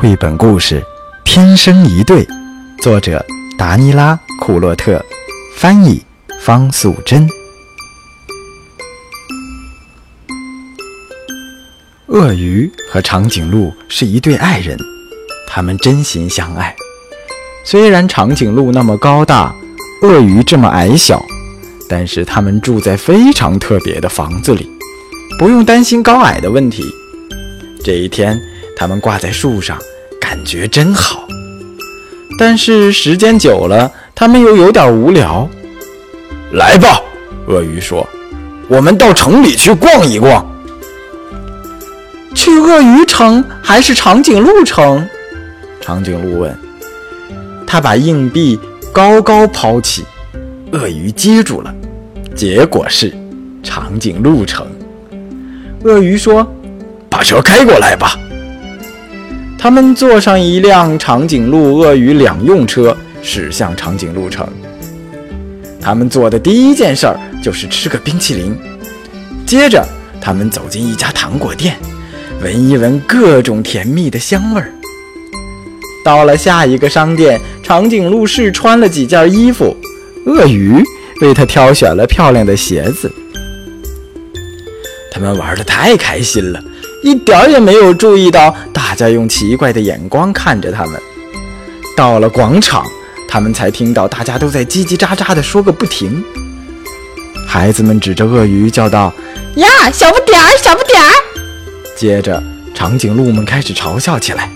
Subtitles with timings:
[0.00, 0.80] 绘本故事
[1.24, 2.24] 《天生一对》，
[2.80, 3.24] 作者
[3.58, 5.04] 达尼拉·库洛特，
[5.56, 6.00] 翻译
[6.40, 7.28] 方素珍。
[12.06, 14.78] 鳄鱼和长颈鹿是一对爱人，
[15.48, 16.72] 他们真心相爱。
[17.64, 19.52] 虽然长颈鹿那么高大，
[20.02, 21.20] 鳄鱼这么矮小，
[21.88, 24.70] 但是他们住在非常特别的房子里，
[25.40, 26.84] 不用担心高矮的问题。
[27.82, 28.40] 这一天。
[28.78, 29.76] 它们挂在树上，
[30.20, 31.26] 感觉真好。
[32.38, 35.48] 但是时间久了，它们又有点无聊。
[36.52, 37.00] 来吧，
[37.48, 38.08] 鳄鱼说
[38.70, 40.46] ：“我们到城里去逛一逛。”
[42.36, 45.04] 去鳄鱼城还是长颈鹿城？
[45.80, 46.56] 长颈鹿问。
[47.66, 48.58] 他把硬币
[48.92, 50.04] 高高抛起，
[50.70, 51.74] 鳄鱼接住了。
[52.36, 53.12] 结果是
[53.60, 54.64] 长颈鹿城。
[55.82, 56.46] 鳄鱼说
[57.10, 58.16] ：“把车开过来吧。”
[59.58, 64.48] 他们坐上一辆长颈鹿鳄鱼两用车，驶向长颈鹿城。
[65.80, 68.56] 他们做的第一件事儿就是吃个冰淇淋。
[69.44, 69.84] 接着，
[70.20, 71.76] 他们走进一家糖果店，
[72.40, 74.72] 闻一闻各种甜蜜的香味儿。
[76.04, 79.76] 到了下一个商店，长颈鹿试穿了几件衣服，
[80.26, 80.80] 鳄鱼
[81.20, 83.10] 为他挑选了漂亮的鞋子。
[85.10, 86.62] 他们玩的太开心了。
[87.02, 91.00] 一点儿也没有注意到大家用奇怪的眼光看着他们。
[91.96, 92.84] 到了广场，
[93.28, 96.22] 他们才听到大家都在叽叽喳喳的说个不停。
[97.46, 99.12] 孩子们指着鳄鱼叫道
[99.56, 101.10] ：“呀，小不点儿，小不点儿！”
[101.96, 102.42] 接着，
[102.74, 104.50] 长颈鹿们开始嘲笑起来：“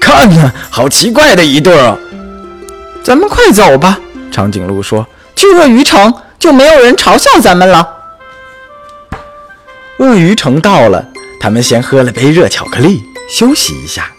[0.00, 1.96] 看看，好奇怪的一对儿！”
[3.04, 3.98] 咱们快走吧，
[4.32, 7.88] 长颈鹿说：“去鳄鱼城就没有人嘲笑咱们了。”
[9.98, 11.04] 鳄鱼城到了。
[11.40, 14.10] 他们先喝了杯热巧克力，休息一下，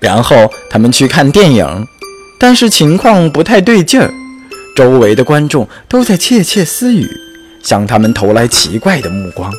[0.00, 1.86] 然后他们去看电影。
[2.38, 4.12] 但是情况不太对劲儿，
[4.74, 7.08] 周围的观众都在窃窃私语，
[7.62, 9.52] 向他们投来奇怪的目光。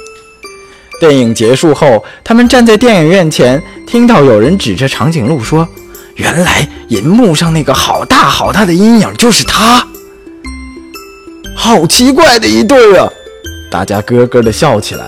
[1.00, 5.68] 电影结束后，他们站在电影院前，听到有人指着长颈鹿说
[6.16, 9.86] ：“原来银幕上那个好大好大的阴影就是他。”
[11.56, 13.10] 好奇怪的一对啊！
[13.72, 15.06] 大家咯咯地笑起来。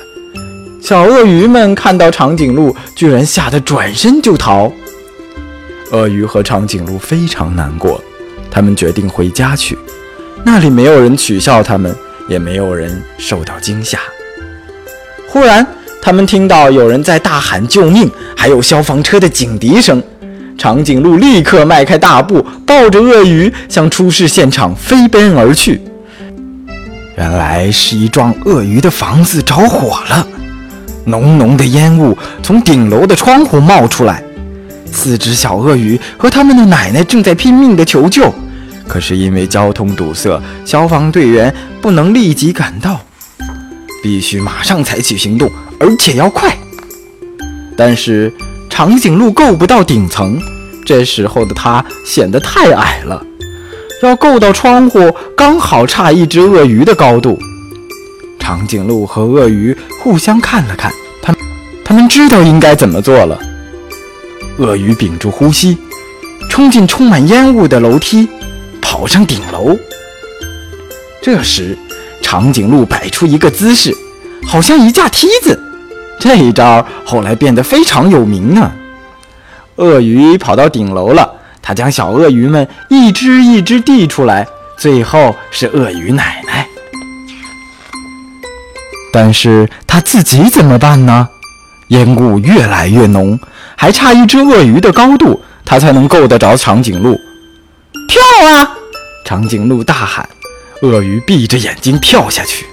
[0.86, 4.72] 小鳄鱼们看到长颈鹿，居然吓得转身就逃。
[5.92, 8.00] 鳄鱼和长颈鹿非常难过，
[8.52, 9.76] 他们决定回家去。
[10.44, 11.96] 那里没有人取笑他们，
[12.30, 13.98] 也没有人受到惊吓。
[15.28, 15.66] 忽然，
[16.00, 18.08] 他们听到有人在大喊救命，
[18.38, 20.04] 还有消防车的警笛声。
[20.56, 25.82] 长颈鹿立刻迈开大步，抱着鳄鱼向出事现场飞奔而去。
[27.18, 30.28] 原来是一幢鳄鱼的房子着火了。
[31.06, 34.24] 浓浓的烟雾从顶楼的窗户冒出来，
[34.92, 38.34] 四只小鳄鱼和他们的奶奶正在拼命地求救，
[38.88, 43.00] 可是因为交通堵塞，消防队员不能立即赶到，
[44.04, 45.50] 必须马上采取行动，
[45.80, 46.56] 而且要快。
[47.78, 48.34] 但是
[48.70, 50.40] 长颈鹿够不到顶层，
[50.86, 53.22] 这时候的它显得太矮了，
[54.02, 57.38] 要够到窗户刚好差一只鳄鱼的高度。
[58.46, 61.42] 长颈鹿和鳄鱼互相看了看，他们
[61.84, 63.40] 他们知道应该怎么做了。
[64.60, 65.76] 鳄鱼屏住呼吸，
[66.48, 68.30] 冲进充满烟雾的楼梯，
[68.80, 69.76] 跑上顶楼。
[71.24, 71.76] 这时，
[72.22, 73.92] 长颈鹿摆出一个姿势，
[74.46, 75.60] 好像一架梯子。
[76.20, 78.72] 这一招后来变得非常有名呢。
[79.78, 81.28] 鳄鱼跑到顶楼了，
[81.64, 84.48] 它将小鳄鱼们一只一只递出来，
[84.78, 86.65] 最后是鳄鱼奶奶。
[89.16, 91.30] 但是他自己怎么办呢？
[91.88, 93.40] 烟雾越来越浓，
[93.78, 97.18] 还差一只鳄鱼的高度，他才能够得着长颈鹿。
[98.10, 98.76] 跳啊！
[99.24, 100.28] 长颈鹿大喊。
[100.82, 102.66] 鳄鱼闭着眼睛跳下去，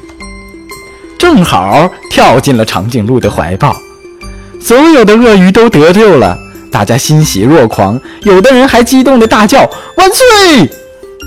[1.17, 3.77] 正好跳进了长颈鹿的怀抱。
[4.61, 6.37] 所有的鳄鱼都得救了，
[6.73, 9.61] 大家欣喜若狂，有的人还激动地大叫
[9.97, 10.69] “万岁”！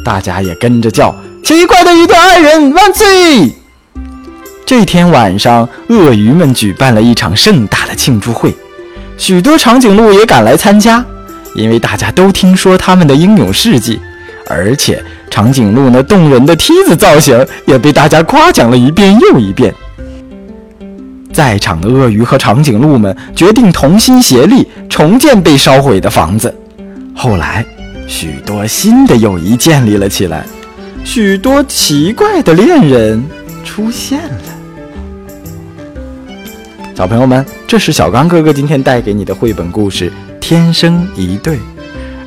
[0.03, 3.55] 大家也跟着叫“奇怪的一对爱人万岁”。
[4.65, 8.51] 这天晚上，鳄鱼们举办了一场盛大的庆祝会，
[9.15, 11.05] 许多长颈鹿也赶来参加，
[11.53, 13.99] 因为大家都听说他们的英勇事迹，
[14.49, 19.71] 而且长颈鹿那动人的梯子造型也被大家夸奖了一遍又一遍。
[21.31, 26.53] 在场的鳄鱼和长颈鹿们决定同心协力重建被烧毁的房子。
[27.13, 27.63] 后来，
[28.07, 30.43] 许多新的友谊建立了起来，
[31.03, 33.23] 许多奇怪的恋人
[33.65, 34.39] 出现了。
[36.95, 40.09] 小朋友们，这是小刚哥哥今天带给你的绘本故事
[40.39, 41.55] 《天生一对》。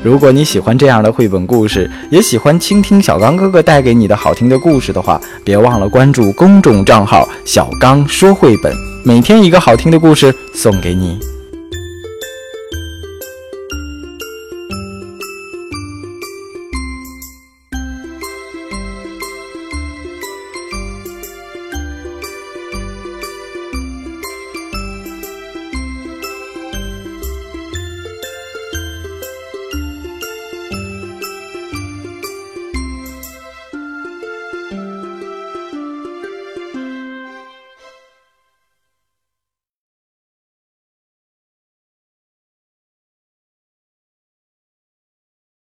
[0.03, 11.19] 如果你喜欢这样的绘本故事，也喜欢倾听小刚哥哥带给你的好听的故事的话，别忘了关注公众账号“小刚说绘本”，每天一个好听的故事送给你。